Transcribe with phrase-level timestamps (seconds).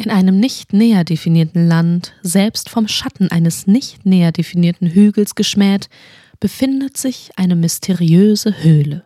[0.00, 5.88] In einem nicht näher definierten Land, selbst vom Schatten eines nicht näher definierten Hügels geschmäht,
[6.38, 9.04] befindet sich eine mysteriöse Höhle.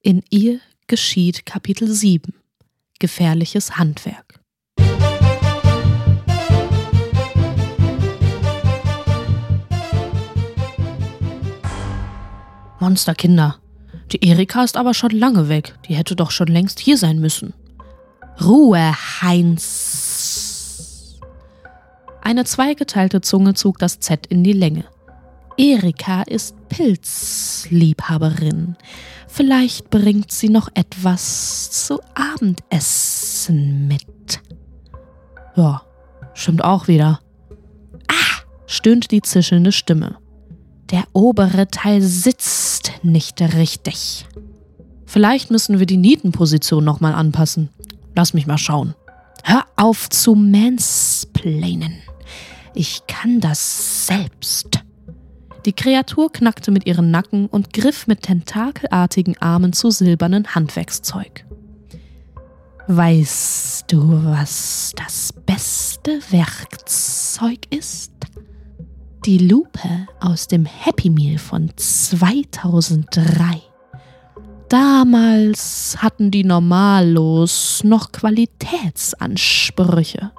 [0.00, 2.32] In ihr geschieht Kapitel 7
[2.98, 4.40] Gefährliches Handwerk.
[12.80, 13.58] Monsterkinder.
[14.12, 15.74] Die Erika ist aber schon lange weg.
[15.86, 17.52] Die hätte doch schon längst hier sein müssen.
[18.40, 19.85] Ruhe, Heinz.
[22.26, 24.84] Eine zweigeteilte Zunge zog das Z in die Länge.
[25.56, 28.74] Erika ist Pilzliebhaberin.
[29.28, 34.40] Vielleicht bringt sie noch etwas zu Abendessen mit.
[35.54, 35.82] Ja,
[36.34, 37.20] stimmt auch wieder.
[38.08, 40.16] Ah, stöhnt die zischelnde Stimme.
[40.90, 44.26] Der obere Teil sitzt nicht richtig.
[45.04, 47.68] Vielleicht müssen wir die Nietenposition nochmal anpassen.
[48.16, 48.96] Lass mich mal schauen.
[49.44, 52.02] Hör auf zu mansplainen.
[52.78, 54.80] Ich kann das selbst.
[55.64, 61.46] Die Kreatur knackte mit ihren Nacken und griff mit tentakelartigen Armen zu silbernen Handwerkszeug.
[62.86, 68.12] Weißt du, was das beste Werkzeug ist?
[69.24, 73.62] Die Lupe aus dem Happy Meal von 2003.
[74.68, 80.30] Damals hatten die Normalos noch Qualitätsansprüche.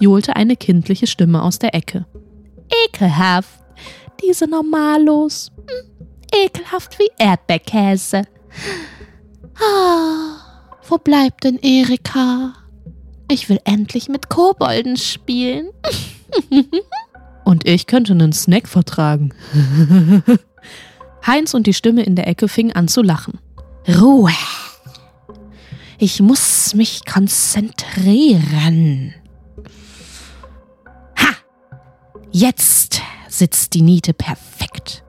[0.00, 2.06] Johlte eine kindliche Stimme aus der Ecke.
[2.86, 3.60] Ekelhaft,
[4.22, 5.50] diese Normalos.
[5.56, 6.06] Hm,
[6.44, 8.22] ekelhaft wie Erdbeerkäse.
[9.56, 10.36] Ah,
[10.88, 12.54] wo bleibt denn Erika?
[13.30, 15.70] Ich will endlich mit Kobolden spielen.
[17.44, 19.34] Und ich könnte einen Snack vertragen.
[21.26, 23.38] Heinz und die Stimme in der Ecke fingen an zu lachen.
[23.88, 24.32] Ruhe!
[25.98, 29.14] Ich muss mich konzentrieren.
[32.32, 35.02] Jetzt sitzt die Niete perfekt.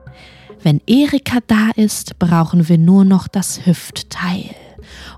[0.62, 4.54] Wenn Erika da ist, brauchen wir nur noch das Hüftteil.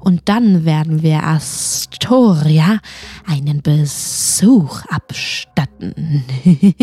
[0.00, 2.81] Und dann werden wir Astoria
[3.26, 6.25] einen Besuch abstatten.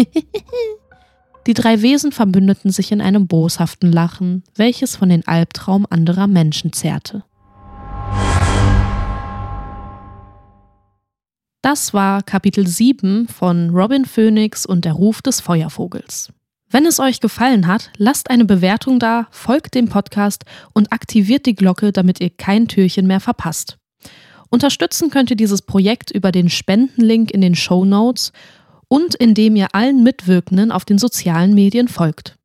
[1.47, 6.73] Die drei Wesen verbündeten sich in einem boshaften Lachen, welches von den Albtraum anderer Menschen
[6.73, 7.23] zehrte.
[11.61, 16.33] Das war Kapitel 7 von Robin Phoenix und der Ruf des Feuervogels.
[16.71, 21.53] Wenn es euch gefallen hat, lasst eine Bewertung da, folgt dem Podcast und aktiviert die
[21.53, 23.77] Glocke, damit ihr kein Türchen mehr verpasst.
[24.49, 28.31] Unterstützen könnt ihr dieses Projekt über den Spendenlink in den Show Notes
[28.87, 32.39] und indem ihr allen Mitwirkenden auf den sozialen Medien folgt.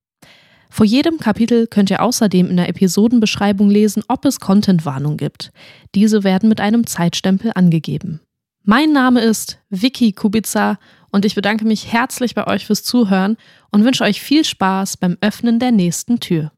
[0.69, 5.53] Vor jedem Kapitel könnt ihr außerdem in der Episodenbeschreibung lesen, ob es Contentwarnung gibt.
[5.94, 8.21] Diese werden mit einem Zeitstempel angegeben.
[8.69, 10.81] Mein Name ist Vicky Kubica
[11.12, 13.37] und ich bedanke mich herzlich bei euch fürs Zuhören
[13.71, 16.50] und wünsche euch viel Spaß beim Öffnen der nächsten Tür.